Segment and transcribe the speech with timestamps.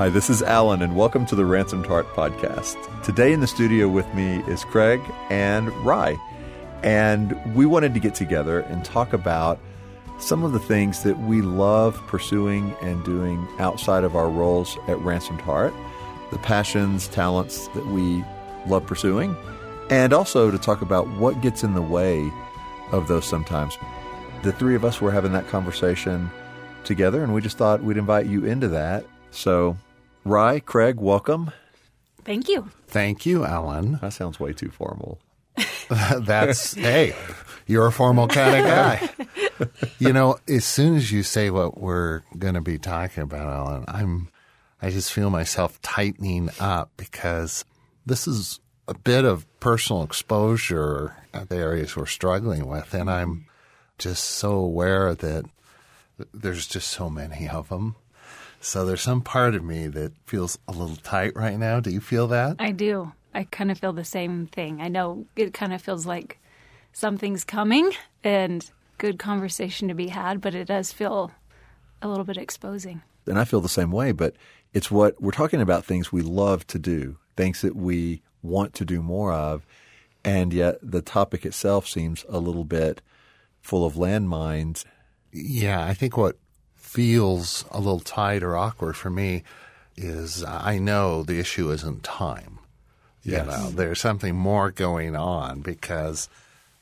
[0.00, 2.74] Hi, this is Alan, and welcome to the Ransomed Heart podcast.
[3.02, 4.98] Today in the studio with me is Craig
[5.28, 6.16] and Rye,
[6.82, 9.60] and we wanted to get together and talk about
[10.18, 14.98] some of the things that we love pursuing and doing outside of our roles at
[15.00, 15.74] Ransomed Heart,
[16.30, 18.24] the passions, talents that we
[18.66, 19.36] love pursuing,
[19.90, 22.32] and also to talk about what gets in the way
[22.90, 23.76] of those sometimes.
[24.44, 26.30] The three of us were having that conversation
[26.84, 29.04] together, and we just thought we'd invite you into that.
[29.30, 29.76] So,
[30.24, 31.50] Rye, Craig, welcome.
[32.24, 32.70] Thank you.
[32.86, 33.98] Thank you, Alan.
[34.02, 35.18] That sounds way too formal.
[35.88, 37.14] That's, hey,
[37.66, 39.10] you're a formal kind of guy.
[39.98, 43.84] you know, as soon as you say what we're going to be talking about, Alan,
[43.88, 44.28] I'm,
[44.80, 47.64] I just feel myself tightening up because
[48.06, 52.94] this is a bit of personal exposure at the areas we're struggling with.
[52.94, 53.46] And I'm
[53.98, 55.44] just so aware that
[56.32, 57.96] there's just so many of them.
[58.60, 61.80] So there's some part of me that feels a little tight right now.
[61.80, 62.56] Do you feel that?
[62.58, 63.12] I do.
[63.32, 64.82] I kind of feel the same thing.
[64.82, 66.38] I know it kind of feels like
[66.92, 71.30] something's coming and good conversation to be had, but it does feel
[72.02, 73.00] a little bit exposing.
[73.26, 74.34] And I feel the same way, but
[74.74, 78.84] it's what we're talking about things we love to do, things that we want to
[78.84, 79.64] do more of,
[80.22, 83.00] and yet the topic itself seems a little bit
[83.62, 84.84] full of landmines.
[85.32, 86.36] Yeah, I think what
[86.90, 89.44] feels a little tight or awkward for me
[89.96, 92.58] is I know the issue isn't time.
[93.22, 93.46] Yes.
[93.46, 96.28] You know, there's something more going on because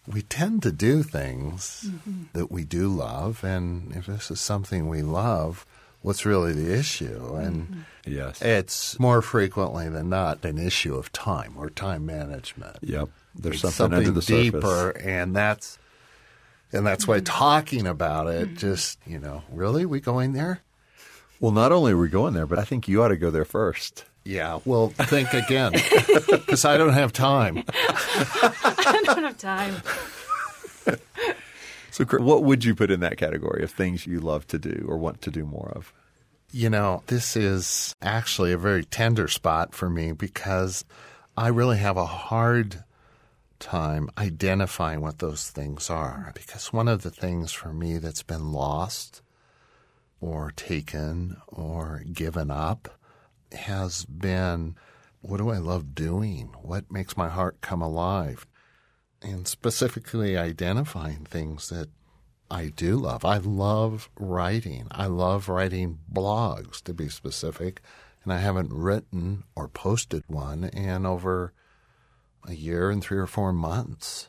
[0.06, 2.22] we tend to do things mm-hmm.
[2.32, 5.66] that we do love, and if this is something we love,
[6.00, 7.34] what's really the issue?
[7.34, 7.80] And mm-hmm.
[8.06, 12.78] yes, it's more frequently than not an issue of time or time management.
[12.80, 15.02] Yep, there's it's something, something the deeper, surface.
[15.04, 15.78] and that's
[16.72, 17.24] and that's why mm-hmm.
[17.24, 18.56] talking about it mm-hmm.
[18.56, 20.60] just you know really we going there.
[21.40, 23.44] Well, not only are we going there, but I think you ought to go there
[23.44, 24.04] first.
[24.24, 25.72] Yeah, well, think again
[26.30, 27.62] because I don't have time.
[27.68, 29.76] I don't have time.
[31.98, 34.96] So, what would you put in that category of things you love to do or
[34.98, 35.92] want to do more of?
[36.52, 40.84] You know, this is actually a very tender spot for me because
[41.36, 42.84] I really have a hard
[43.58, 46.32] time identifying what those things are.
[46.34, 49.22] Because one of the things for me that's been lost
[50.20, 52.98] or taken or given up
[53.52, 54.76] has been
[55.20, 56.54] what do I love doing?
[56.62, 58.46] What makes my heart come alive?
[59.20, 61.88] And specifically identifying things that
[62.50, 63.24] I do love.
[63.24, 64.86] I love writing.
[64.90, 67.82] I love writing blogs, to be specific.
[68.22, 71.52] And I haven't written or posted one in over
[72.46, 74.28] a year and three or four months.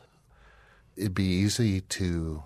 [0.96, 2.44] It'd be easy to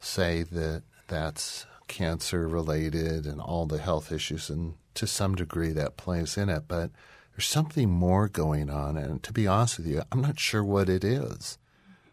[0.00, 5.96] say that that's cancer related and all the health issues, and to some degree that
[5.96, 6.64] plays in it.
[6.68, 6.90] But
[7.32, 8.96] there's something more going on.
[8.96, 11.58] And to be honest with you, I'm not sure what it is.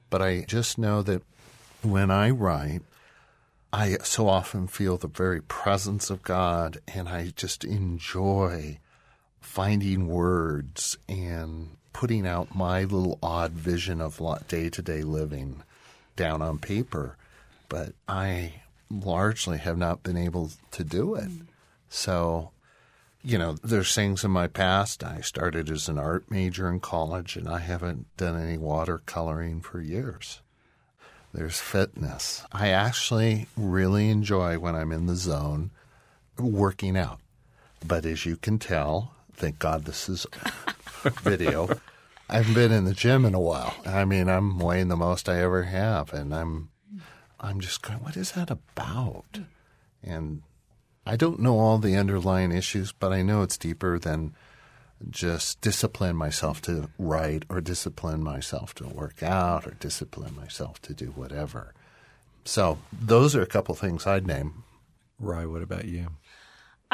[0.10, 1.22] But I just know that
[1.84, 2.82] when I write,
[3.72, 8.80] I so often feel the very presence of God, and I just enjoy
[9.40, 15.64] finding words and putting out my little odd vision of day to day living
[16.16, 17.18] down on paper.
[17.70, 21.26] But I largely have not been able to do it.
[21.26, 21.42] Hmm.
[21.90, 22.52] So,
[23.24, 25.04] you know, there's things in my past.
[25.04, 29.82] I started as an art major in college, and I haven't done any watercoloring for
[29.82, 30.42] years.
[31.34, 32.44] There's fitness.
[32.52, 35.72] I actually really enjoy when I'm in the zone
[36.38, 37.20] working out.
[37.86, 40.28] But as you can tell, thank God this is
[41.24, 41.68] video.
[42.30, 43.76] I haven't been in the gym in a while.
[43.88, 46.70] I mean, I'm weighing the most I ever have, and I'm
[47.40, 49.40] I'm just going, what is that about?
[50.04, 50.44] And
[51.08, 54.36] I don't know all the underlying issues, but I know it's deeper than
[55.10, 60.94] just discipline myself to write or discipline myself to work out or discipline myself to
[60.94, 61.74] do whatever.
[62.46, 64.64] So those are a couple things I'd name.
[65.20, 66.10] Rye, what about you?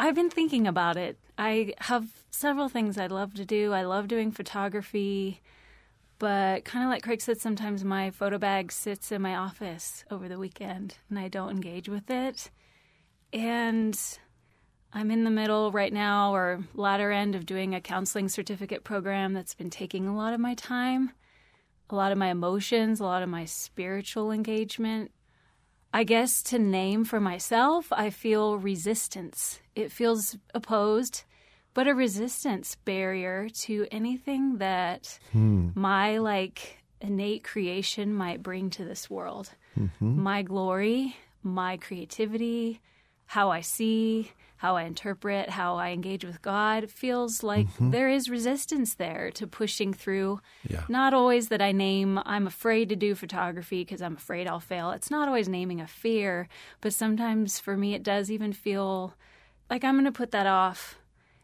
[0.00, 1.18] I've been thinking about it.
[1.36, 3.72] I have several things I'd love to do.
[3.72, 5.42] I love doing photography.
[6.20, 10.28] But kind of like Craig said, sometimes my photo bag sits in my office over
[10.28, 12.50] the weekend and I don't engage with it.
[13.32, 13.98] And
[14.92, 19.32] I'm in the middle right now or latter end of doing a counseling certificate program
[19.32, 21.12] that's been taking a lot of my time,
[21.90, 25.10] a lot of my emotions, a lot of my spiritual engagement.
[25.92, 29.60] I guess to name for myself, I feel resistance.
[29.74, 31.24] It feels opposed
[31.78, 35.68] but a resistance barrier to anything that hmm.
[35.76, 39.50] my like innate creation might bring to this world.
[39.78, 40.20] Mm-hmm.
[40.20, 41.14] My glory,
[41.44, 42.80] my creativity,
[43.26, 47.90] how I see, how I interpret, how I engage with God, feels like mm-hmm.
[47.90, 50.40] there is resistance there to pushing through.
[50.68, 50.82] Yeah.
[50.88, 54.90] Not always that I name, I'm afraid to do photography because I'm afraid I'll fail.
[54.90, 56.48] It's not always naming a fear,
[56.80, 59.14] but sometimes for me, it does even feel
[59.70, 60.98] like I'm going to put that off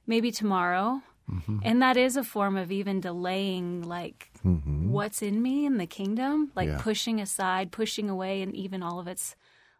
[0.06, 1.00] maybe tomorrow.
[1.30, 1.60] Mm-hmm.
[1.62, 4.90] And that is a form of even delaying, like, mm-hmm.
[4.90, 6.78] what's in me in the kingdom, like Yeah.
[6.80, 9.34] pushing aside, pushing away, and even all of its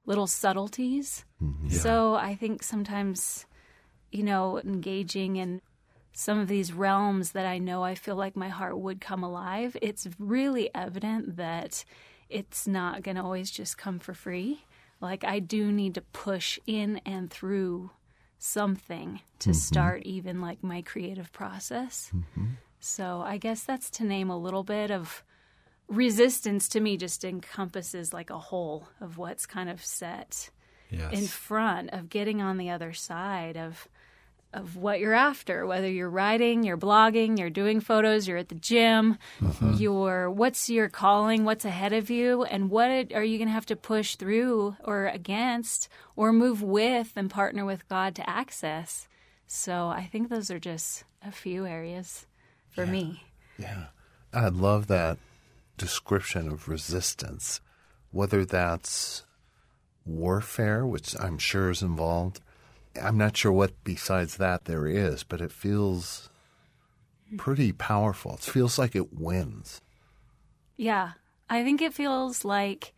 [0.07, 1.25] little subtleties.
[1.43, 1.69] Mm-hmm.
[1.69, 3.47] So I think sometimes,
[4.13, 5.61] you know, engaging in
[6.13, 9.77] some of these realms that I know I feel like my heart would come alive,
[9.83, 11.85] it's really evident that
[12.29, 14.65] it's not going to always just come for free.
[15.01, 17.91] Like, I do need to push in and through
[18.39, 22.13] something to start even like my creative process.
[22.79, 25.25] So I guess that's to name a little bit of
[25.89, 30.51] resistance to me just encompasses like a whole of what's kind of set
[30.91, 31.13] Yes.
[31.13, 33.89] in front of getting on the other side of
[34.53, 38.55] of what you're after whether you're writing you're blogging you're doing photos you're at the
[38.55, 39.73] gym mm-hmm.
[39.75, 43.67] you're what's your calling what's ahead of you and what are you going to have
[43.67, 49.09] to push through or against or move with and partner with God to access?
[49.47, 52.27] So i think those are just a few areas
[52.71, 53.25] for me.
[53.59, 53.87] Yeah.
[54.33, 55.19] I love that
[55.77, 57.61] description of resistance,
[58.11, 59.25] whether that's
[60.07, 62.41] warfare, which I'm sure is involved.
[63.01, 66.29] I'm not sure what besides that there is, but it feels
[67.39, 68.35] pretty powerful.
[68.35, 69.81] It feels like it wins.
[70.77, 71.13] Yeah,
[71.51, 72.93] I think it feels like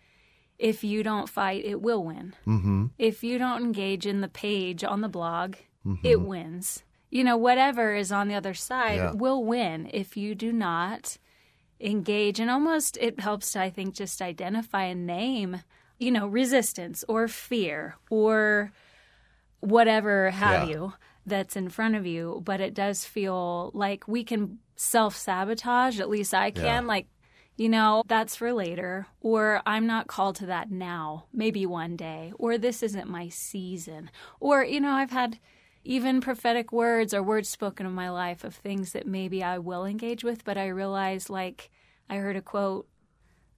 [0.59, 2.35] if you don't fight, it will win.
[2.47, 2.87] Mm-hmm.
[2.99, 5.57] If you don't engage in the page on the blog,
[6.03, 6.83] it wins.
[7.11, 9.13] You know, whatever is on the other side Yeah.
[9.13, 11.17] will win if you do not
[11.81, 12.41] engage.
[12.41, 15.63] And almost it helps to, I think, just identify and name,
[15.99, 18.73] you know, resistance or fear or
[19.61, 20.75] whatever have Yeah.
[20.75, 20.93] you
[21.25, 22.41] that's in front of you.
[22.45, 26.65] But it does feel like we can self sabotage, at least I can.
[26.65, 26.81] Yeah.
[26.81, 27.07] Like,
[27.57, 32.33] you know, that's for later, or I'm not called to that now, maybe one day,
[32.39, 34.11] or this isn't my season.
[34.41, 35.39] Or, you know, I've had
[35.87, 39.85] even prophetic words or words spoken of my life of things that maybe I will
[39.85, 41.71] engage with, but I realize, like,
[42.11, 42.89] I heard a quote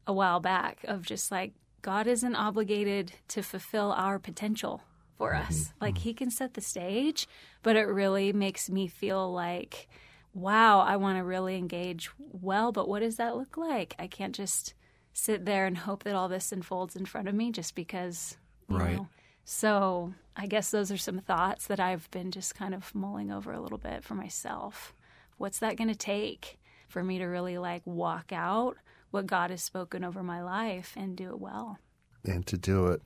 [0.06, 1.52] a while back of just like,
[1.82, 4.82] God isn't obligated to fulfill our potential
[5.16, 5.48] for mm-hmm.
[5.48, 5.72] us.
[5.80, 6.02] Like, mm-hmm.
[6.02, 7.26] He can set the stage,
[7.62, 9.88] but it really makes me feel like,
[10.34, 13.94] wow, I want to really engage well, but what does that look like?
[13.98, 14.74] I can't just
[15.12, 18.36] sit there and hope that all this unfolds in front of me just because,
[18.69, 18.96] Right.
[18.96, 19.08] know.
[19.44, 23.52] So I guess those are some thoughts that I've been just kind of mulling over
[23.52, 24.94] a little bit for myself.
[25.37, 26.58] What's that going to take
[26.88, 28.76] for me to really like walk out
[29.11, 31.79] what God has spoken over my life and do it well?
[32.25, 33.02] And to do it,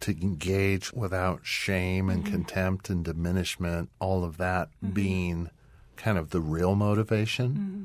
[0.00, 2.16] to engage without shame Mm-hmm.
[2.16, 5.50] and contempt and diminishment, all of that being
[5.96, 7.48] kind of the real motivation.
[7.50, 7.84] Mm-hmm.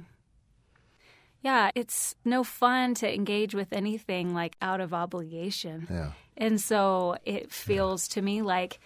[1.44, 5.88] Yeah, it's no fun to engage with anything like out of obligation.
[5.90, 6.12] Yeah.
[6.38, 8.80] And so it feels to me like,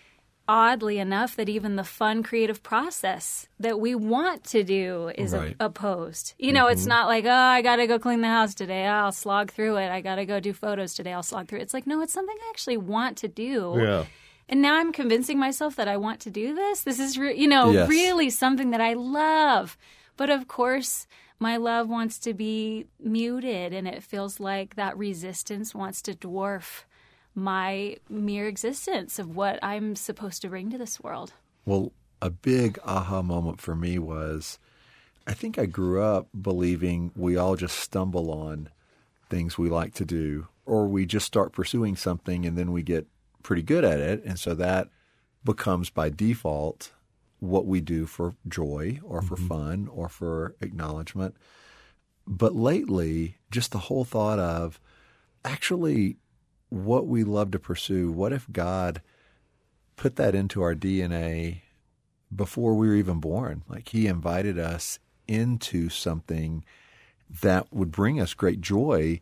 [0.48, 5.56] oddly enough, that even the fun creative process that we want to do is Right.
[5.60, 6.34] opposed.
[6.38, 6.90] You know, it's mm-hmm.
[6.90, 8.86] not like, oh, I got to go clean the house today.
[8.86, 9.90] I'll slog through it.
[9.90, 11.14] I got to go do photos today.
[11.14, 11.64] I'll slog through it.
[11.64, 13.76] It's like, no, it's something I actually want to do.
[13.78, 14.06] Yeah.
[14.48, 16.82] And now I'm convincing myself that I want to do this.
[16.82, 17.90] This is, re- you know, Yes.
[17.90, 19.78] really something that I love.
[20.18, 21.08] But of course,
[21.40, 26.84] my love wants to be muted, and it feels like that resistance wants to dwarf
[27.36, 31.34] my mere existence of what I'm supposed to bring to this world.
[31.66, 34.58] Well, a big aha moment for me was
[35.28, 38.70] I think I grew up believing we all just stumble on
[39.30, 43.08] things we like to do, or we just start pursuing something and then we get
[43.44, 44.24] pretty good at it.
[44.24, 44.90] And so that
[45.44, 46.92] becomes by default
[47.40, 49.48] what we do for joy or for mm-hmm.
[49.48, 51.36] fun or for acknowledgement.
[52.28, 54.80] But lately, just the whole thought of
[55.44, 56.18] actually
[56.70, 59.02] what we love to pursue, what if God
[59.96, 61.62] put that into our DNA
[62.36, 63.64] before we were even born?
[63.68, 66.64] Like He invited us into something
[67.42, 69.22] that would bring us great joy,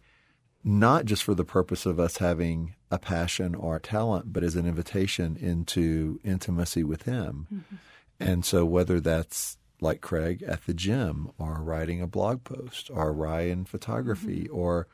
[0.63, 4.55] not just for the purpose of us having a passion or a talent, but as
[4.55, 7.47] an invitation into intimacy with Him.
[7.53, 7.75] Mm-hmm.
[8.19, 13.11] And so, whether that's like Craig at the gym, or writing a blog post, or
[13.11, 14.55] Ryan photography, mm-hmm.
[14.55, 14.87] or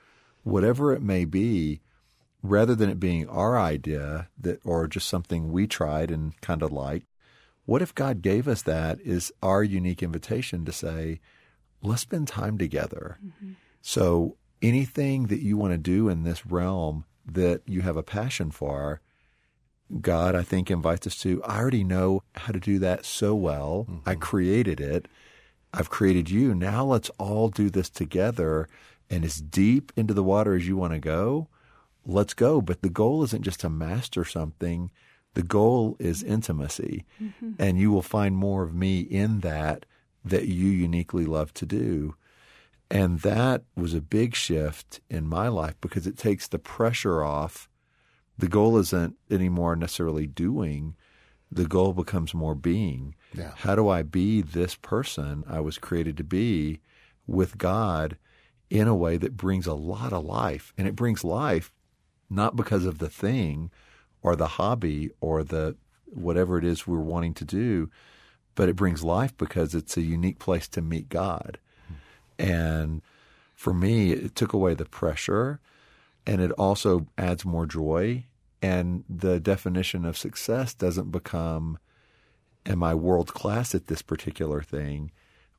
[0.44, 1.82] whatever it may be,
[2.42, 6.72] rather than it being our idea that, or just something we tried and kind of
[6.72, 7.06] liked,
[7.66, 11.20] what if God gave us that is our unique invitation to say,
[11.82, 13.20] let's spend time together.
[13.24, 13.52] Mm-hmm.
[13.82, 18.52] So anything that you want to do in this realm that you have a passion
[18.52, 19.02] for,
[20.02, 21.44] God, I think, invites us to.
[21.44, 23.86] I already know how to do that so well.
[24.06, 24.20] I mm-hmm.
[24.22, 25.08] created it.
[25.74, 26.56] I've created you.
[26.56, 28.68] Now let's all do this together.
[29.10, 31.48] And as deep into the water as you want to go,
[32.06, 32.62] let's go.
[32.62, 34.92] But the goal isn't just to master something,
[35.34, 37.06] the goal is intimacy.
[37.22, 37.52] Mm-hmm.
[37.60, 39.86] And you will find more of me in that
[40.26, 42.16] that you uniquely love to do.
[42.92, 47.70] And that was a big shift in my life because it takes the pressure off.
[48.38, 50.96] The goal isn't anymore necessarily doing,
[51.52, 53.16] the goal becomes more being.
[53.34, 53.52] Yeah.
[53.58, 56.80] How do I be this person I was created to be
[57.28, 58.18] with God
[58.70, 60.74] in a way that brings a lot of life?
[60.78, 61.72] And it brings life
[62.30, 63.72] not because of the thing
[64.22, 67.90] or the hobby or the whatever it is we're wanting to do,
[68.56, 71.60] but it brings life because it's a unique place to meet God.
[72.38, 73.02] And
[73.54, 75.60] for me, it took away the pressure
[76.26, 78.26] and it also adds more joy.
[78.62, 81.80] And the definition of success doesn't become,
[82.66, 85.12] am I world class at this particular thing?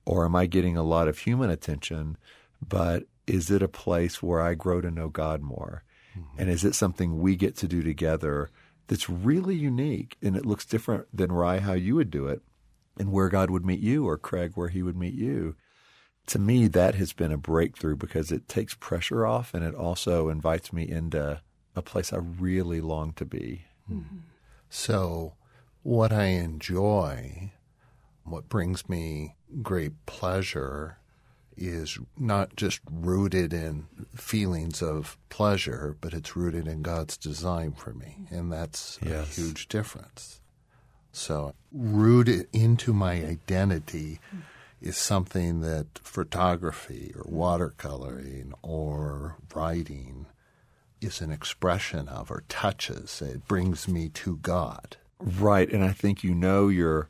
[0.05, 2.17] Or am I getting a lot of human attention?
[2.67, 5.83] But is it a place where I grow to know God more?
[6.39, 8.51] And is it something we get to do together
[8.87, 12.43] that's really unique and it looks different than Rye how you would do it
[12.99, 15.57] and where God would meet you or Craig where he would meet you?
[16.27, 20.29] To me, that has been a breakthrough because it takes pressure off and it also
[20.29, 21.41] invites me into
[21.75, 23.65] a place I really long to be.
[24.69, 25.35] So,
[25.83, 27.53] what I enjoy,
[28.25, 30.99] what brings me great pleasure,
[31.61, 37.93] is not just rooted in feelings of pleasure, but it's rooted in God's design for
[37.93, 38.17] me.
[38.31, 39.37] And that's Yes.
[39.39, 40.41] a huge difference.
[41.13, 44.21] So, rooted into my identity
[44.81, 50.27] is something that photography or watercoloring or writing
[51.01, 53.21] is an expression of or touches.
[53.21, 54.97] It brings me to God.
[55.19, 55.71] Right.
[55.71, 57.09] And I think you know you're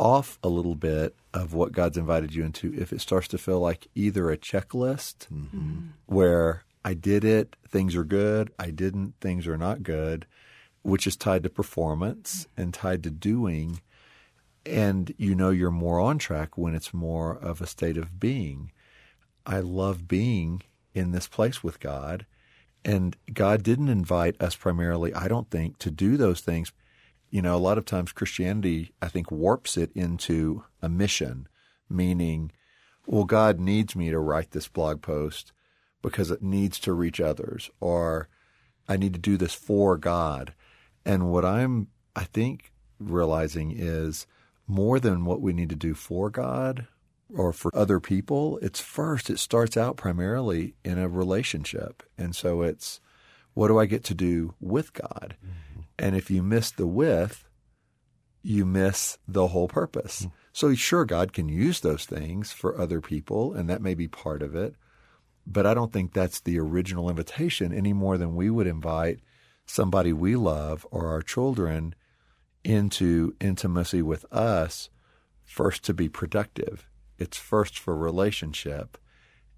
[0.00, 3.60] off a little bit of what God's invited you into if it starts to feel
[3.60, 5.88] like either a checklist mm-hmm.
[6.06, 10.26] where I did it, things are good, I didn't, things are not good,
[10.82, 12.62] which is tied to performance mm-hmm.
[12.62, 13.82] and tied to doing.
[14.64, 18.72] And you know you're more on track when it's more of a state of being.
[19.44, 20.62] I love being
[20.94, 22.24] in this place with God.
[22.86, 26.72] And God didn't invite us primarily, I don't think, to do those things.
[27.30, 31.48] You know, a lot of times Christianity, I think, warps it into a mission,
[31.88, 32.52] meaning,
[33.06, 35.52] well, God needs me to write this blog post
[36.02, 38.28] because it needs to reach others, or
[38.88, 40.54] I need to do this for God.
[41.04, 44.26] And what I'm, I think, realizing is
[44.66, 46.86] more than what we need to do for God
[47.36, 52.02] or for other people, it's first, it starts out primarily in a relationship.
[52.18, 53.00] And so it's,
[53.54, 55.36] what do I get to do with God?
[55.44, 55.50] Mm.
[56.00, 57.44] And if you miss the with,
[58.42, 60.22] you miss the whole purpose.
[60.22, 60.28] Hmm.
[60.52, 64.42] So sure, God can use those things for other people, and that may be part
[64.42, 64.74] of it.
[65.46, 69.20] But I don't think that's the original invitation any more than we would invite
[69.66, 71.94] somebody we love or our children
[72.64, 74.88] into intimacy with us
[75.44, 76.88] first to be productive.
[77.18, 78.96] It's first for relationship.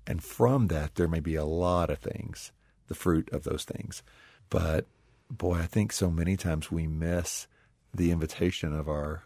[0.07, 2.51] And from that, there may be a lot of things,
[2.89, 4.03] the fruit of those things.
[4.51, 4.87] But
[5.39, 7.47] boy, I think so many times we miss
[7.95, 9.25] the invitation of our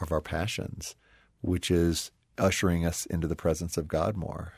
[0.00, 0.94] of our passions,
[1.40, 4.52] which is ushering us into the presence of God more.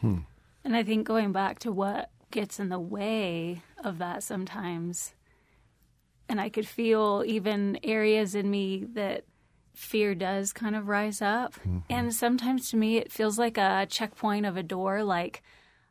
[0.00, 0.18] Hmm.
[0.64, 5.14] And I think going back to what gets in the way of that sometimes,
[6.28, 9.24] and I could feel even areas in me that
[9.74, 11.54] fear does kind of rise up.
[11.54, 11.78] Mm-hmm.
[11.88, 15.42] And sometimes to me, it feels like a checkpoint of a door, like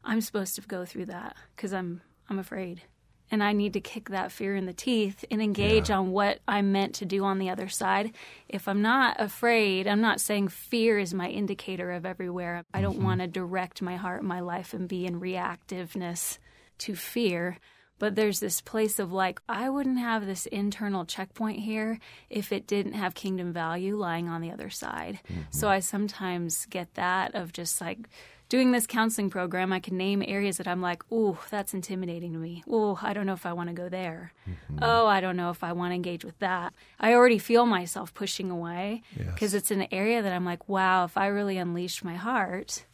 [0.03, 2.83] I'm supposed to go through that because I'm I'm afraid.
[3.31, 6.71] And I need to kick that fear in the teeth and engage on what I'm
[6.71, 8.13] meant to do on the other side.
[8.48, 12.63] If I'm not afraid, I'm not saying fear is my indicator of everywhere.
[12.74, 13.03] I don't mm-hmm.
[13.03, 16.39] want to direct my heart, my life, and be in reactiveness
[16.79, 17.59] to fear.
[18.00, 22.65] But there's this place of like, I wouldn't have this internal checkpoint here if it
[22.65, 25.19] didn't have kingdom value lying on the other side.
[25.51, 25.74] So mm-hmm.
[25.74, 28.00] I sometimes get that of just like
[28.49, 29.71] doing this counseling program.
[29.71, 32.63] I can name areas that I'm like, ooh, that's intimidating to me.
[32.67, 34.33] Ooh, I don't know if I want to go there.
[34.49, 34.79] Mm-hmm.
[34.81, 36.73] Oh, I don't know if I want to engage with that.
[36.99, 41.15] I already feel myself pushing away because it's an area that I'm like, wow, if
[41.15, 42.85] I really unleashed my heart,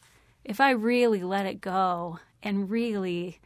[0.43, 3.39] if I really let it go and really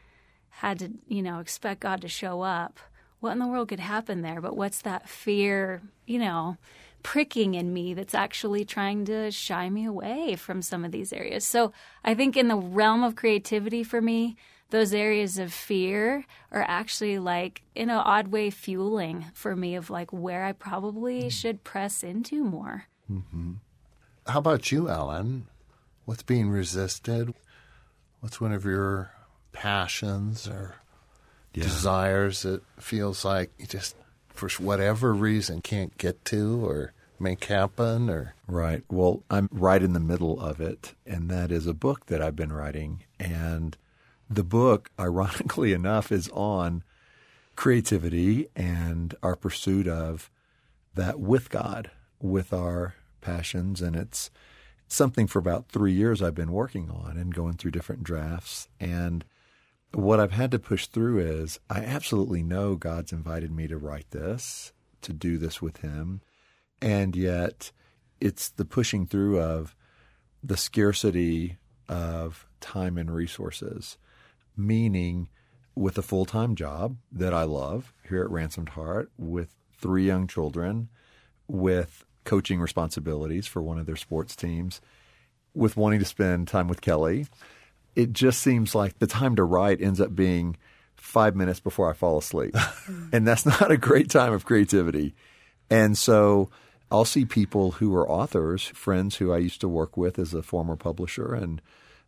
[0.49, 2.79] had to, you know, expect God to show up,
[3.19, 4.41] what in the world could happen there?
[4.41, 6.57] But what's that fear, you know,
[7.03, 11.45] pricking in me that's actually trying to shy me away from some of these areas?
[11.45, 11.71] So
[12.03, 14.35] I think in the realm of creativity for me,
[14.69, 19.89] those areas of fear are actually like in an odd way fueling for me of
[19.89, 21.31] like where I probably mm.
[21.31, 22.85] should press into more.
[23.11, 23.53] Mm-hmm.
[24.27, 25.47] How about you, Ellen?
[26.05, 27.33] What's being resisted?
[28.19, 29.11] What's one of your
[29.53, 30.75] passions or
[31.53, 31.63] yeah.
[31.63, 33.95] desires that feels like you just,
[34.39, 38.83] for whatever reason, can't get to or make happen or right.
[38.89, 42.35] Well i'm right in the middle of it and that is a book that i've
[42.35, 43.03] been writing.
[43.19, 43.77] And
[44.29, 46.83] the book ironically enough is on
[47.55, 50.31] creativity and our pursuit of
[50.95, 51.91] that with god
[52.21, 53.81] with our passions.
[53.81, 54.29] And it's
[54.87, 58.69] something for about three years i've been working on and going through different drafts.
[58.79, 59.25] And
[59.93, 64.09] what i've had to push through is i absolutely know god's invited me to write
[64.11, 66.21] this to do this with him
[66.81, 67.71] and yet
[68.21, 69.75] it's the pushing through of
[70.43, 73.97] the scarcity of time and resources,
[74.55, 75.29] meaning
[75.75, 80.27] with a full time job that I love here at Ransomed Heart, with three young
[80.27, 80.89] children,
[81.47, 84.81] with coaching responsibilities for one of their sports teams,
[85.53, 87.27] with wanting to spend time with Kelly.
[87.95, 90.57] It just seems like the time to write ends up being
[90.95, 92.55] five minutes before I fall asleep.
[93.13, 95.15] and that's not a great time of creativity.
[95.69, 96.49] And so
[96.91, 100.41] I'll see people who are authors, friends who I used to work with as a
[100.41, 101.61] former publisher, and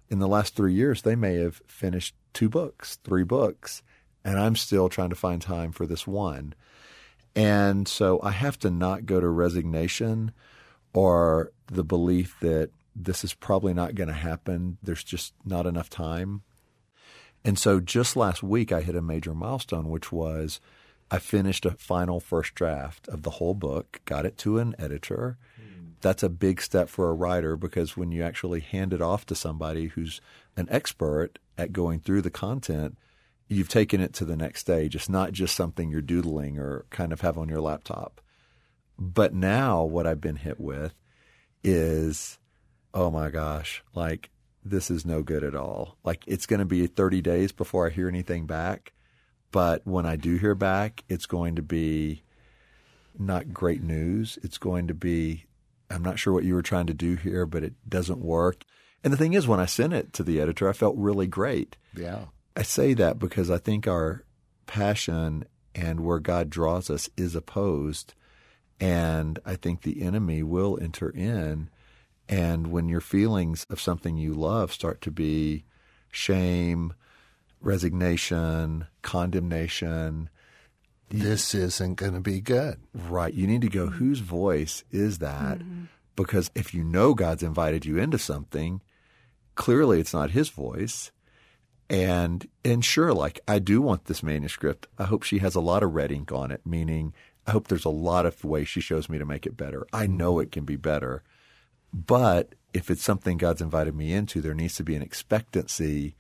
[0.09, 3.81] in the last three years, they may have finished two books, three books,
[4.25, 6.53] and I'm still trying to find time for this one.
[7.35, 10.33] And so I have to not go to resignation
[10.93, 14.77] or the belief that this is probably not going to happen.
[14.83, 16.41] There's just not enough time.
[17.43, 20.59] And so just last week, I hit a major milestone, which was
[21.09, 25.37] I finished a final first draft of the whole book, got it to an editor.
[25.59, 25.93] Mm.
[26.01, 29.35] That's a big step for a writer because when you actually hand it off to
[29.35, 30.21] somebody who's
[30.55, 32.97] an expert at going through the content,
[33.47, 34.95] you've taken it to the next stage.
[34.95, 38.21] It's not just something you're doodling or kind of have on your laptop.
[38.97, 40.93] But now what I've been hit with
[41.63, 42.37] is,
[42.93, 44.29] oh my gosh, like
[44.63, 45.97] this is no good at all.
[46.03, 48.93] Like it's going to be 30 days before I hear anything back.
[49.51, 52.23] But when I do hear back, it's going to be
[53.17, 54.39] not great news.
[54.43, 55.45] It's going to be,
[55.89, 58.63] I'm not sure what you were trying to do here, but it doesn't work.
[59.03, 61.75] And the thing is, when I sent it to the editor, I felt really great.
[61.95, 62.25] Yeah.
[62.55, 64.23] I say that because I think our
[64.67, 68.13] passion and where God draws us is opposed.
[68.79, 71.69] And I think the enemy will enter in.
[72.29, 75.65] And when your feelings of something you love start to be
[76.11, 76.93] shame,
[77.61, 80.29] resignation, condemnation.
[81.09, 82.79] This isn't going to be good.
[82.93, 83.33] Right.
[83.33, 85.59] You need to go, whose voice is that?
[85.59, 85.83] Mm-hmm.
[86.15, 88.81] Because if you know God's invited you into something,
[89.55, 91.11] clearly it's not his voice.
[91.89, 94.87] And and sure, like I do want this manuscript.
[94.97, 97.13] I hope she has a lot of red ink on it, meaning
[97.45, 99.85] I hope there's a lot of ways she shows me to make it better.
[99.91, 101.23] I know it can be better.
[101.93, 106.15] But if it's something God's invited me into, there needs to be an expectancy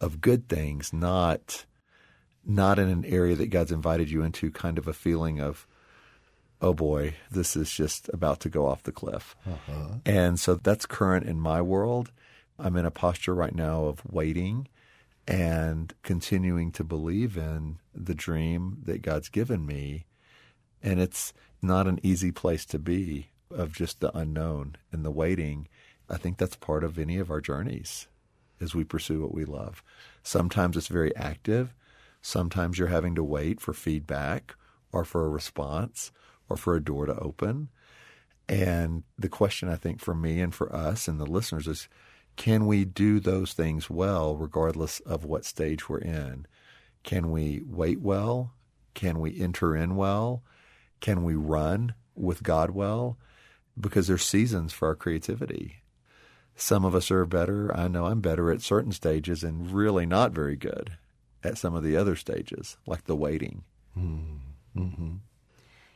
[0.00, 1.64] of good things, not
[2.44, 5.66] not in an area that God's invited you into, kind of a feeling of,
[6.62, 9.36] oh boy, this is just about to go off the cliff.
[9.46, 9.96] Uh-huh.
[10.06, 12.10] And so that's current in my world.
[12.58, 14.66] I'm in a posture right now of waiting
[15.26, 20.06] and continuing to believe in the dream that God's given me.
[20.82, 25.68] And it's not an easy place to be of just the unknown and the waiting.
[26.08, 28.08] I think that's part of any of our journeys
[28.60, 29.82] as we pursue what we love.
[30.22, 31.74] Sometimes it's very active.
[32.22, 34.56] Sometimes you're having to wait for feedback
[34.92, 36.10] or for a response
[36.48, 37.68] or for a door to open.
[38.48, 41.88] And the question I think for me and for us and the listeners is
[42.36, 46.46] can we do those things well regardless of what stage we're in?
[47.02, 48.52] Can we wait well?
[48.94, 50.42] Can we enter in well?
[51.00, 53.18] Can we run with God well?
[53.80, 55.82] Because there's seasons for our creativity.
[56.56, 57.74] Some of us are better.
[57.76, 60.96] I know I'm better at certain stages and really not very good
[61.44, 63.62] at some of the other stages, like the waiting.
[63.96, 65.16] Mm-hmm.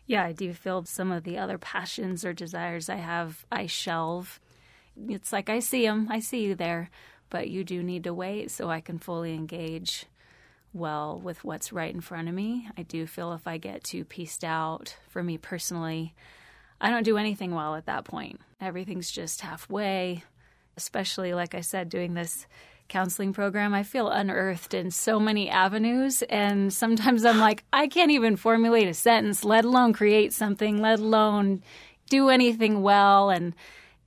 [0.07, 4.39] Yeah, I do feel some of the other passions or desires I have, I shelve.
[5.09, 6.91] It's like I see them, I see you there,
[7.31, 10.07] but you do need to wait so I can fully engage
[10.73, 12.69] well with what's right in front of me.
[12.77, 16.15] I do feel if I get too pieced out, for me personally,
[16.83, 18.41] I don't do anything well at that point.
[18.61, 20.23] Everything's just halfway
[20.77, 22.47] especially like I said, doing this
[22.89, 26.23] counseling program, I feel unearthed in so many avenues.
[26.23, 30.99] And sometimes I'm like, I can't even formulate a sentence, let alone create something, let
[30.99, 31.63] alone
[32.09, 33.31] do anything well.
[33.31, 33.55] And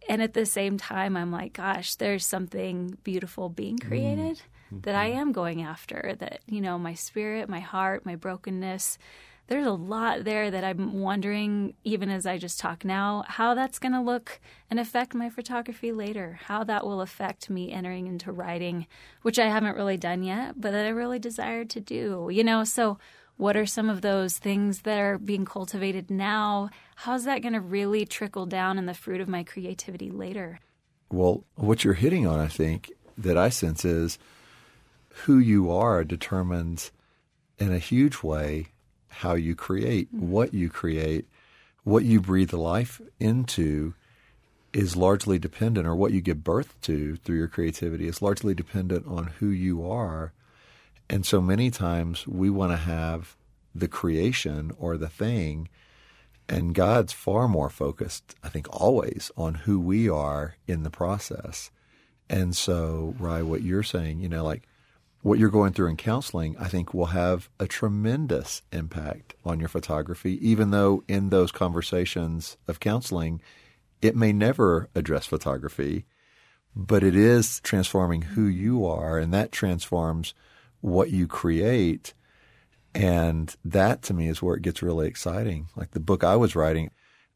[0.08, 4.40] and at the same time, I'm like, gosh, there's something beautiful being created.
[4.72, 4.84] Mm.
[4.84, 6.16] that I am going after.
[6.20, 9.00] That, you know, my spirit, my heart, my brokenness,
[9.48, 13.78] there's a lot there that I'm wondering, even as I just talk now, how that's
[13.78, 14.40] going to look
[14.72, 18.88] and affect my photography later, how that will affect me entering into writing,
[19.22, 22.64] which I haven't really done yet, but that I really desire to do, you know?
[22.64, 22.98] So,
[23.38, 26.70] what are some of those things that are being cultivated now?
[26.96, 30.60] How's that going to really trickle down in the fruit of my creativity later?
[31.12, 34.18] Well, what you're hitting on, I think, that I sense is
[35.10, 36.92] who you are determines
[37.60, 38.70] in a huge way
[39.20, 40.30] how you create, mm-hmm.
[40.30, 41.26] what you create,
[41.84, 43.94] what you breathe life into
[44.74, 49.08] is largely dependent, or what you give birth to through your creativity is largely dependent
[49.08, 50.34] on who you are.
[51.10, 53.38] And so many times we want to have
[53.74, 55.70] the creation or the thing,
[56.50, 61.72] and God's far more focused, I think, always on who we are in the process.
[62.30, 64.64] And so, Ry, what you're saying, you know, like
[65.26, 69.70] what you're going through in counseling, I think will have a tremendous impact on your
[69.70, 73.42] photography, even though in those conversations of counseling,
[74.04, 76.06] it may never address photography,
[76.76, 80.36] but it is transforming who you are, and that transforms
[80.82, 82.14] what you create.
[82.94, 85.70] And that to me is where it gets really exciting.
[85.76, 86.92] Like the book I was writing,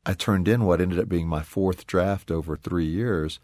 [0.06, 3.39] I turned in what ended up being my fourth draft over three years.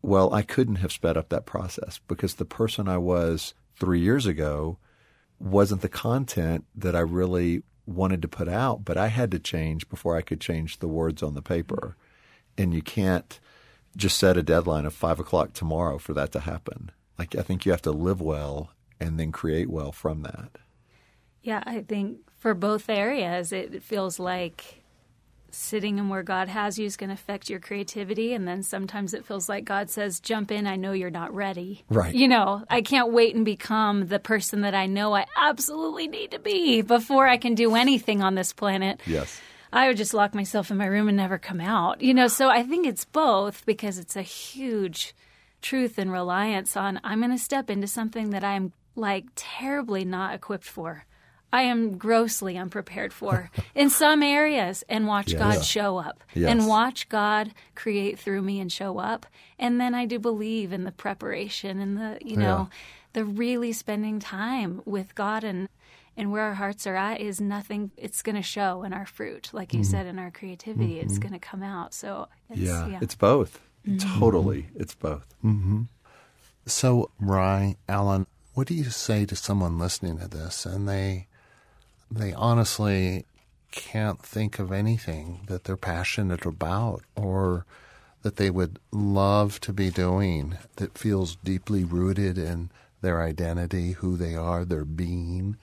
[0.00, 4.26] Well, I couldn't have sped up that process because the person I was three years
[4.26, 4.78] ago
[5.38, 9.88] wasn't the content that I really wanted to put out, but I had to change
[9.88, 11.96] before I could change the words on the paper.
[12.58, 13.38] And you can't
[13.96, 16.90] just set a deadline of five o'clock tomorrow for that to happen.
[17.18, 20.58] Like, I think you have to live well and then create well from that.
[21.42, 24.82] Yeah, I think for both areas, it feels like
[25.56, 28.32] sitting in where God has you is going to affect your creativity.
[28.32, 30.66] And then sometimes it feels like God says, jump in.
[30.66, 31.84] I know you're not ready.
[31.88, 32.14] Right.
[32.14, 36.32] You know, I can't wait and become the person that I know I absolutely need
[36.32, 39.00] to be before I can do anything on this planet.
[39.06, 39.40] Yes.
[39.72, 42.00] I would just lock myself in my room and never come out.
[42.00, 45.14] You know, so I think it's both because it's a huge
[45.62, 50.34] truth and reliance on I'm going to step into something that I'm like terribly not
[50.34, 51.04] equipped for.
[51.56, 55.40] I am grossly unprepared for in some areas and watch yes.
[55.40, 56.50] God show up yes.
[56.50, 59.24] and watch God create through me and show up.
[59.58, 62.76] And then I do believe in the preparation and the, you know, yeah.
[63.14, 65.70] the really spending time with God and
[66.18, 69.50] and where our hearts are at is nothing it's going to show in our fruit
[69.52, 69.90] like you mm-hmm.
[69.90, 71.06] said in our creativity mm-hmm.
[71.06, 72.86] it's going to come out so it's, yeah.
[72.86, 72.98] yeah.
[73.02, 74.18] it's both mm-hmm.
[74.18, 75.82] totally it's both mm-hmm.
[76.64, 81.26] so ry alan what do you say to someone listening to this and they
[82.10, 83.24] they honestly
[83.70, 87.66] can't think of anything that they're passionate about or
[88.22, 92.70] that they would love to be doing that feels deeply rooted in
[93.02, 95.56] their identity, who they are, their being.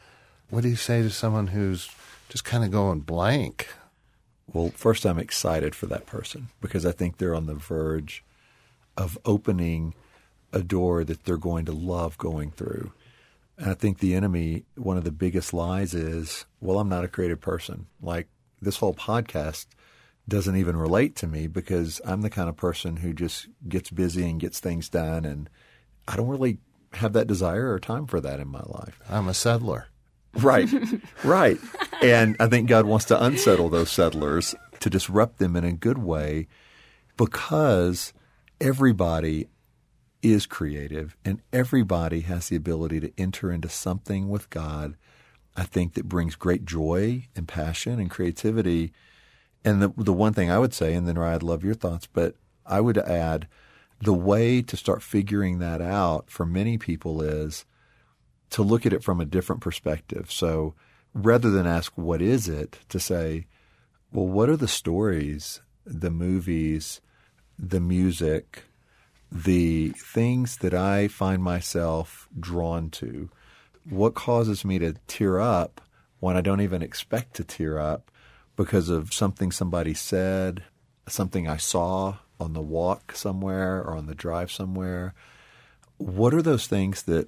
[0.49, 1.89] What do you say to someone who's
[2.29, 3.67] just kind of going blank?
[4.51, 8.23] Well, first, I'm excited for that person because I think they're on the verge
[8.95, 9.93] of opening
[10.51, 12.91] a door that they're going to love going through.
[13.57, 17.09] And I think the enemy, one of the biggest lies is, well, I'm not a
[17.09, 17.87] creative person.
[18.01, 18.27] Like
[18.61, 19.67] this whole podcast
[20.27, 24.29] doesn't even relate to me because I'm the kind of person who just gets busy
[24.29, 25.25] and gets things done.
[25.25, 25.49] And
[26.07, 26.59] I don't really
[26.93, 28.99] have that desire or time for that in my life.
[29.09, 29.87] I'm a settler.
[30.35, 30.69] Right,
[31.23, 31.59] right.
[32.01, 35.99] And I think God wants to unsettle those settlers to disrupt them in a good
[35.99, 36.47] way
[37.17, 38.13] because
[38.59, 39.47] everybody
[40.23, 44.95] is creative and everybody has the ability to enter into something with God,
[45.55, 48.93] I think that brings great joy and passion and creativity.
[49.63, 52.07] And the, the one thing I would say, and then Ry, I'd love your thoughts,
[52.07, 53.47] but I would add
[54.01, 57.65] the way to start figuring that out for many people is
[58.49, 60.31] to look at it from a different perspective.
[60.31, 60.73] So
[61.13, 63.45] rather than ask, what is it, to say,
[64.11, 67.01] well, what are the stories, the movies,
[67.57, 68.63] the music,
[69.33, 73.29] the things that I find myself drawn to.
[73.89, 75.81] What causes me to tear up
[76.19, 78.11] when I don't even expect to tear up
[78.55, 80.63] because of something somebody said,
[81.07, 85.15] something I saw on the walk somewhere or on the drive somewhere?
[85.97, 87.27] What are those things that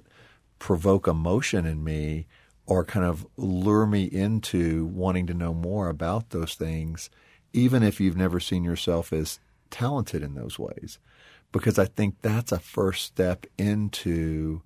[0.60, 2.26] provoke emotion in me
[2.66, 7.10] or kind of lure me into wanting to know more about those things,
[7.52, 9.40] even if you've never seen yourself as
[9.70, 10.98] talented in those ways?
[11.58, 14.62] Because I think that's a first step into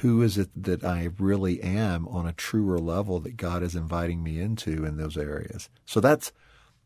[0.00, 4.22] who is it that I really am on a truer level that God is inviting
[4.22, 5.68] me into in those areas.
[5.84, 6.32] So that's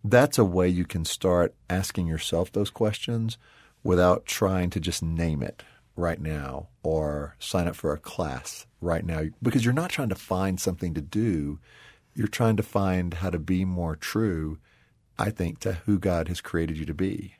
[0.03, 3.39] that's a way you can start asking yourself those questions
[3.83, 5.63] without trying to just name it
[5.97, 10.15] right now or sign up for a class right now because you're not trying to
[10.15, 11.59] find something to do.
[12.15, 14.59] You're trying to find how to be more true,
[15.19, 17.35] I think, to who God has created you to be.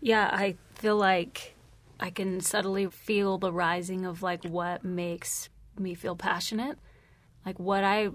[0.00, 1.54] Yeah, I feel like
[1.98, 6.78] I can subtly feel the rising of like what makes me feel passionate.
[7.44, 8.08] Like what I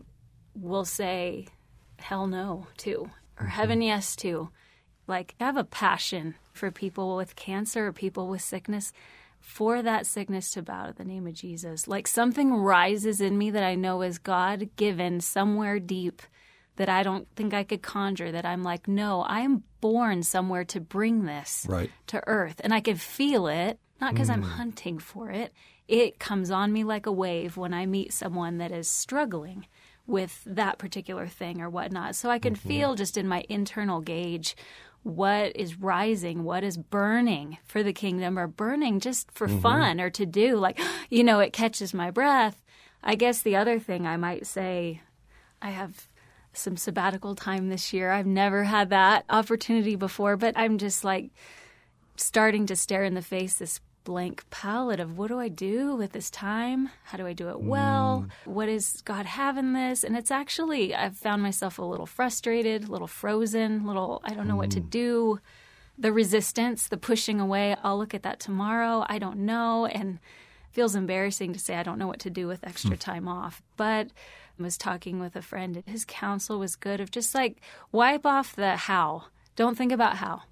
[0.56, 1.48] will say
[1.98, 3.48] hell no to or mm-hmm.
[3.48, 4.50] heaven yes to.
[5.08, 8.92] Like I have a passion for people with cancer or people with sickness
[9.40, 11.88] for that sickness to bow to the name of Jesus.
[11.88, 16.24] Like something rises in me that I know is God given somewhere deep
[16.78, 20.80] that I don't think I could conjure that I'm like, no, I'm born somewhere to
[20.82, 21.92] bring this Right.
[22.08, 22.60] to earth.
[22.64, 24.50] And I can feel it, not because I'm hmm.
[24.50, 25.54] hunting for it.
[25.88, 29.68] It comes on me like a wave when I meet someone that is struggling
[30.08, 32.16] with that particular thing or whatnot.
[32.16, 32.68] So I can mm-hmm.
[32.68, 34.56] feel just in my internal gauge
[35.04, 39.60] what is rising, what is burning for the kingdom or burning just for mm-hmm.
[39.60, 40.58] fun or to do.
[40.58, 42.62] Like, you know, it catches my breath.
[43.04, 45.02] I guess the other thing I might say,
[45.62, 46.08] I have
[46.58, 48.12] some sabbatical time this year.
[48.12, 51.30] I've never had that opportunity before, but I'm just like
[52.18, 56.12] starting to stare in the face this blank palette of what do I do with
[56.12, 56.90] this time?
[57.06, 58.28] How do I do it well?
[58.28, 58.54] Mm.
[58.54, 60.04] What does God have in this?
[60.04, 64.34] And it's actually, I've found myself a little frustrated, a little frozen, a little, I
[64.34, 64.90] don't know what to mm.
[64.90, 65.40] do.
[65.98, 69.06] The resistance, the pushing away, I'll look at that tomorrow.
[69.10, 69.88] I don't know.
[69.88, 70.20] And
[70.76, 72.98] feels embarrassing to say I don't know what to do with extra hmm.
[72.98, 73.62] time off.
[73.78, 74.10] But
[74.58, 75.84] was talking with a friend.
[75.86, 79.26] His counsel was good of just like wipe off the how.
[79.56, 80.44] Don't think about how.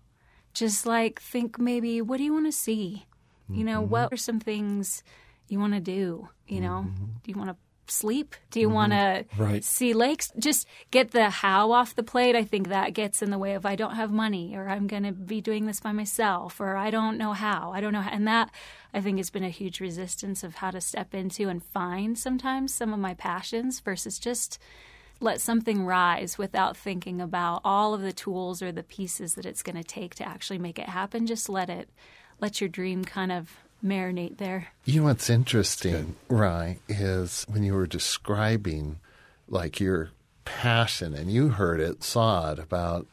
[0.53, 3.05] Just like think maybe what do you want to see?
[3.49, 3.91] You know mm-hmm.
[3.91, 5.03] what are some things
[5.47, 6.29] you want to do?
[6.47, 6.87] You know?
[6.87, 7.05] Mm-hmm.
[7.23, 7.55] Do you want to
[7.93, 9.43] sleep do you want to mm-hmm.
[9.43, 9.63] Right.
[9.63, 13.37] see lakes just get the how off the plate i think that gets in the
[13.37, 16.59] way of i don't have money or i'm going to be doing this by myself
[16.59, 18.11] or i don't know how i don't know how.
[18.11, 18.49] and that
[18.93, 22.73] i think has been a huge resistance of how to step into and find sometimes
[22.73, 24.59] some of my passions versus just
[25.23, 29.63] let something rise without thinking about all of the tools or the pieces that it's
[29.63, 31.25] going to take to actually make it happen.
[31.25, 31.89] Just let it,
[32.39, 34.67] let your dream kind of marinate there.
[34.85, 38.99] You know what's interesting, Rye, is when you were describing
[39.47, 40.09] like your
[40.45, 43.07] passion, and you heard it, saw it about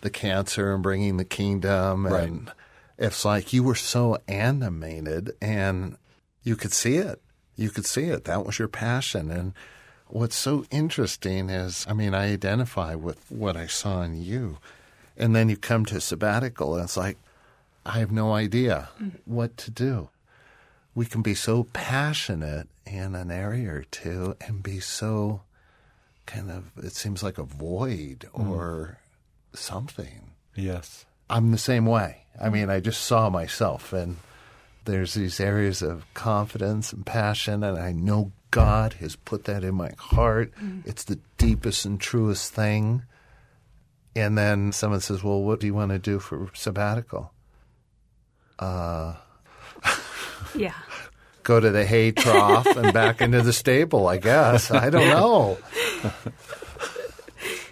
[0.00, 2.24] the cancer and bringing the kingdom, Right.
[2.28, 2.52] and
[2.98, 5.96] it's like you were so animated, and
[6.42, 7.20] you could see it.
[7.56, 8.24] You could see it.
[8.24, 9.52] That was your passion, and
[10.08, 14.58] what's so interesting is, I mean, I identify with what I saw in you,
[15.16, 17.18] and then you come to sabbatical, and it's like
[17.86, 19.12] I have no idea mm.
[19.24, 20.08] what to do
[20.94, 25.42] we can be so passionate in an area or two and be so
[26.26, 28.48] kind of it seems like a void mm.
[28.48, 28.98] or
[29.52, 30.32] something.
[30.54, 31.04] Yes.
[31.28, 32.24] i'm the same way.
[32.40, 34.16] I mean i just saw myself and
[34.84, 39.74] there's these areas of confidence and passion and i know god has put that in
[39.74, 40.52] my heart.
[40.62, 40.86] Mm.
[40.86, 43.02] It's the deepest and truest thing.
[44.14, 47.32] And then someone says well what do you want to do for sabbatical?
[48.58, 49.14] Uh,
[50.54, 50.74] yeah.
[51.44, 54.70] Go to the hay trough and back into the stable, I guess.
[54.70, 55.58] I don't know.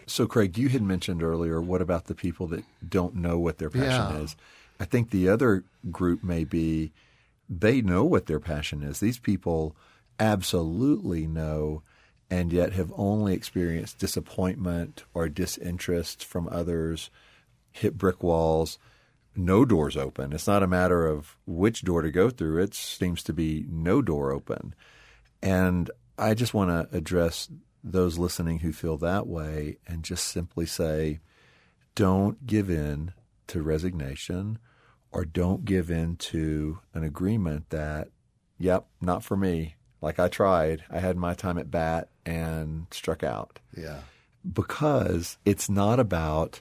[0.06, 3.70] So, Craig, you had mentioned earlier, what about the people that don't know what their
[3.70, 4.18] passion Yeah.
[4.20, 4.36] is?
[4.78, 6.92] I think the other group may be
[7.48, 9.00] they know what their passion is.
[9.00, 9.74] These people
[10.20, 11.82] absolutely know
[12.30, 17.08] and yet have only experienced disappointment or disinterest from others,
[17.70, 18.78] hit brick walls,
[19.34, 20.32] no doors open.
[20.32, 24.02] It's not a matter of which door to go through, it seems to be no
[24.02, 24.74] door open.
[25.42, 27.48] And I just want to address
[27.82, 31.20] those listening who feel that way and just simply say,
[31.94, 33.12] don't give in
[33.48, 34.58] to resignation
[35.10, 38.08] or don't give in to an agreement that,
[38.58, 39.74] yep, not for me.
[40.00, 44.00] Like I tried, I had my time at bat and struck out Yeah.
[44.50, 46.60] because it's not about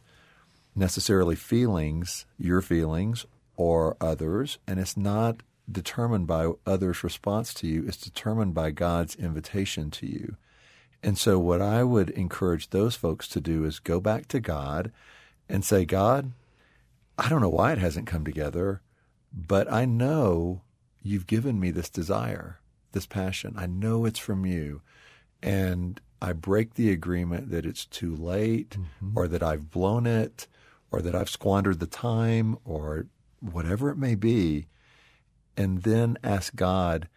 [0.76, 7.86] necessarily feelings, your feelings or others, and it's not determined by others' response to you,
[7.88, 10.36] it's determined by God's invitation to you.
[11.04, 14.92] And so, what I would encourage those folks to do is go back to God
[15.50, 16.32] and say, God,
[17.18, 18.82] I don't know why it hasn't come together,
[19.34, 20.62] but I know
[21.02, 22.60] you've given me this desire,
[22.92, 23.56] this passion.
[23.58, 24.82] I know it's from you.
[25.42, 29.18] And I break the agreement that it's too late mm-hmm.
[29.18, 30.48] or that I've blown it
[30.92, 33.08] or that I've squandered the time or
[33.40, 34.68] whatever it may be.
[35.58, 37.08] And then ask God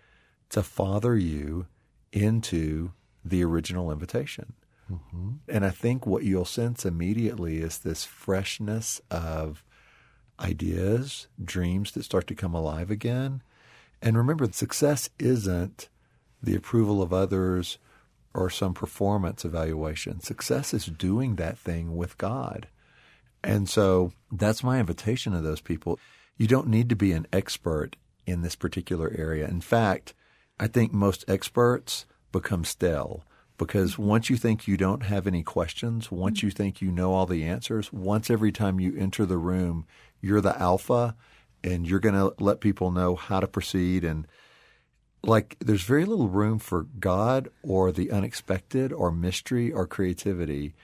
[0.51, 1.67] to father you
[2.13, 2.93] into
[3.25, 4.55] the original invitation.
[4.91, 5.31] Mm-hmm.
[5.49, 9.65] And I think what you'll sense immediately is this freshness of
[10.39, 13.43] ideas, dreams that start to come alive again.
[14.03, 15.89] And remember, success isn't
[16.43, 17.79] the approval of others
[18.35, 20.21] or some performance evaluation.
[20.21, 22.69] Success is doing that thing with God.
[23.44, 25.98] And so that's my invitation to those people.
[26.37, 29.46] You don't need to be an expert in this particular area.
[29.46, 30.14] In fact,
[30.59, 33.24] I think most experts become stale
[33.59, 37.26] because once you think you don't have any questions, once you think you know all
[37.26, 39.87] the answers, once every time you enter the room,
[40.20, 41.14] you're the alpha
[41.62, 44.26] and you're going to let people know how to proceed and
[45.22, 50.74] like there's very little room for God or the unexpected or mystery or creativity.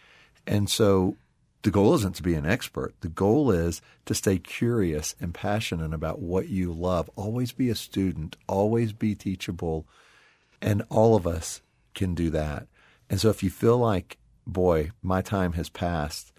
[0.46, 1.16] And so
[1.62, 2.94] the goal isn't to be an expert.
[3.00, 7.10] The goal is to stay curious and passionate about what you love.
[7.16, 9.86] Always be a student, always be teachable.
[10.62, 11.60] And all of us
[11.94, 12.66] can do that.
[13.10, 16.32] And so if you feel like, boy, my time has passed,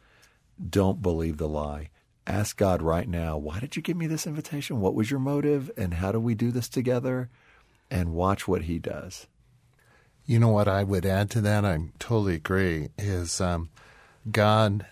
[0.69, 1.89] don't believe the lie.
[2.25, 4.79] Ask God right now, why did you give me this invitation?
[4.79, 5.71] What was your motive?
[5.75, 7.29] And how do we do this together?
[7.89, 9.27] And watch what He does.
[10.25, 11.65] You know what I would add to that?
[11.65, 12.89] I totally agree.
[12.97, 13.69] Is um,
[14.31, 14.85] God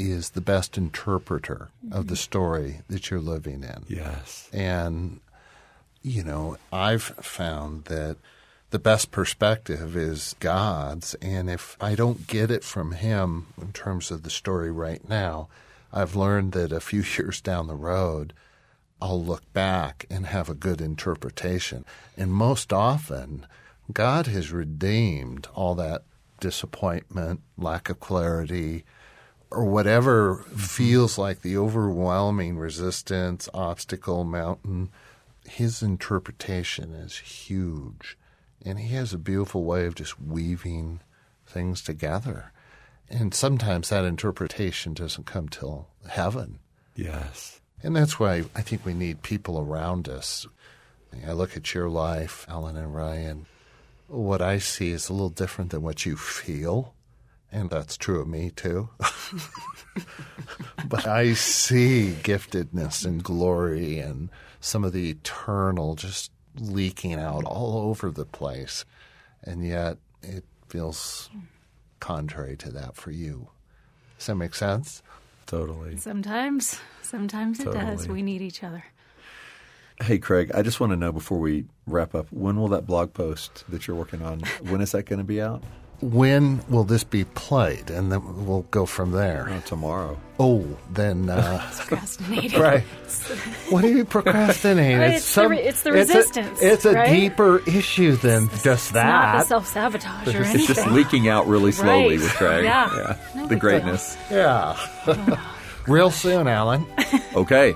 [0.00, 1.96] is the best interpreter mm-hmm.
[1.96, 3.84] of the story that you're living in.
[3.88, 4.48] Yes.
[4.52, 5.20] And,
[6.02, 8.16] you know, I've found that
[8.70, 11.14] the best perspective is God's.
[11.14, 15.48] And if I don't get it from Him in terms of the story right now,
[15.92, 18.32] I've learned that a few years down the road,
[19.02, 21.84] I'll look back and have a good interpretation.
[22.16, 23.46] And most often,
[23.92, 26.02] God has redeemed all that
[26.38, 28.84] disappointment, lack of clarity,
[29.50, 34.90] or whatever feels like the overwhelming resistance, obstacle, mountain.
[35.48, 38.16] His interpretation is huge.
[38.64, 41.00] And he has a beautiful way of just weaving
[41.46, 42.52] things together.
[43.08, 46.60] And sometimes that interpretation doesn't come till heaven.
[46.94, 47.60] Yes.
[47.82, 50.46] And that's why I think we need people around us.
[51.26, 53.46] I look at your life, Alan and Ryan.
[54.06, 56.94] What I see is a little different than what you feel.
[57.52, 58.90] And that's true of me too.
[60.88, 67.88] but I see giftedness and glory and some of the eternal just leaking out all
[67.88, 68.84] over the place.
[69.42, 71.30] And yet it feels
[71.98, 73.48] contrary to that for you.
[74.18, 75.02] Does that make sense?
[75.46, 75.96] Totally.
[75.96, 76.78] Sometimes.
[77.02, 77.84] Sometimes it totally.
[77.84, 78.06] does.
[78.06, 78.84] We need each other.
[80.02, 83.12] Hey, Craig, I just want to know before we wrap up when will that blog
[83.12, 85.62] post that you're working on, when is that going to be out?
[86.00, 87.90] When will this be played?
[87.90, 89.48] And then we'll go from there.
[89.50, 90.18] Oh, tomorrow.
[90.38, 91.28] Oh, then.
[91.28, 92.60] Uh, procrastinating.
[92.60, 92.82] Right.
[93.70, 95.00] what are you procrastinating?
[95.00, 96.60] it's, it's, some, the, it's the resistance.
[96.60, 97.10] It's a, it's a right?
[97.10, 99.06] deeper issue than it's, just it's that.
[99.06, 100.56] not the self sabotage or anything.
[100.56, 102.20] It's just leaking out really slowly right.
[102.20, 102.64] with Craig.
[102.64, 102.96] Yeah.
[102.96, 103.16] yeah.
[103.34, 104.16] No the greatness.
[104.28, 104.38] Deal.
[104.38, 105.46] Yeah.
[105.86, 106.86] Real soon, Alan.
[107.34, 107.74] okay.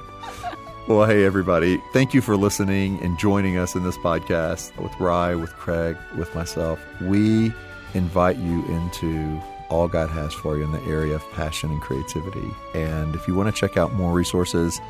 [0.87, 1.83] Well, hey, everybody.
[1.93, 6.35] Thank you for listening and joining us in this podcast with Rye, with Craig, with
[6.35, 6.79] myself.
[7.01, 7.53] We
[7.95, 12.49] invite you into all God has for you in the area of passion and creativity.
[12.75, 14.81] And if you want to check out more resources,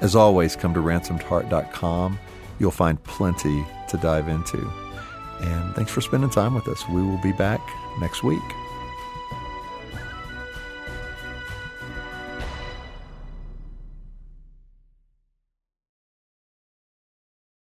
[0.00, 2.18] as always, come to ransomedheart.com.
[2.58, 4.58] You'll find plenty to dive into.
[5.40, 6.86] And thanks for spending time with us.
[6.88, 7.60] We will be back
[8.00, 8.42] next week.